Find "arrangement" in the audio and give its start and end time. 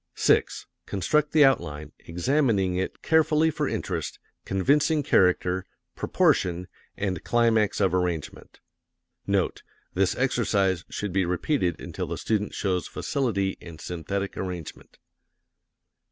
7.93-8.61, 14.37-14.97